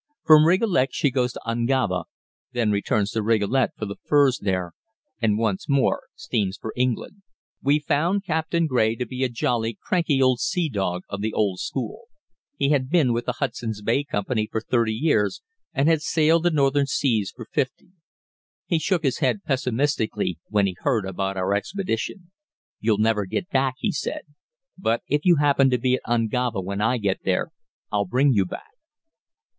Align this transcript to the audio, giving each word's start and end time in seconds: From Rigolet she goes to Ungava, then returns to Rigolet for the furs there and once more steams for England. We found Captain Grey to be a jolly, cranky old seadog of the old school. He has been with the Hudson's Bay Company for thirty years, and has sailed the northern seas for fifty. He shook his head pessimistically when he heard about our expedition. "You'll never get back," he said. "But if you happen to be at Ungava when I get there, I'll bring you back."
From 0.23 0.45
Rigolet 0.47 0.95
she 0.95 1.11
goes 1.11 1.33
to 1.33 1.41
Ungava, 1.45 2.05
then 2.53 2.71
returns 2.71 3.11
to 3.11 3.21
Rigolet 3.21 3.69
for 3.77 3.85
the 3.85 3.97
furs 4.03 4.39
there 4.39 4.71
and 5.21 5.37
once 5.37 5.69
more 5.69 6.05
steams 6.15 6.57
for 6.57 6.73
England. 6.75 7.21
We 7.61 7.77
found 7.77 8.23
Captain 8.25 8.65
Grey 8.65 8.95
to 8.95 9.05
be 9.05 9.23
a 9.23 9.29
jolly, 9.29 9.77
cranky 9.79 10.19
old 10.19 10.39
seadog 10.39 11.03
of 11.07 11.21
the 11.21 11.31
old 11.33 11.59
school. 11.59 12.05
He 12.57 12.69
has 12.69 12.81
been 12.89 13.13
with 13.13 13.27
the 13.27 13.33
Hudson's 13.33 13.83
Bay 13.83 14.03
Company 14.03 14.47
for 14.51 14.59
thirty 14.59 14.91
years, 14.95 15.43
and 15.71 15.87
has 15.87 16.03
sailed 16.03 16.41
the 16.41 16.49
northern 16.49 16.87
seas 16.87 17.29
for 17.35 17.45
fifty. 17.51 17.89
He 18.65 18.79
shook 18.79 19.03
his 19.03 19.19
head 19.19 19.43
pessimistically 19.43 20.39
when 20.49 20.65
he 20.65 20.75
heard 20.79 21.05
about 21.05 21.37
our 21.37 21.53
expedition. 21.53 22.31
"You'll 22.79 22.97
never 22.97 23.27
get 23.27 23.51
back," 23.51 23.75
he 23.77 23.91
said. 23.91 24.23
"But 24.79 25.03
if 25.07 25.25
you 25.25 25.35
happen 25.35 25.69
to 25.69 25.77
be 25.77 25.93
at 26.03 26.07
Ungava 26.09 26.59
when 26.59 26.81
I 26.81 26.97
get 26.97 27.19
there, 27.23 27.51
I'll 27.91 28.05
bring 28.05 28.33
you 28.33 28.45
back." 28.47 28.65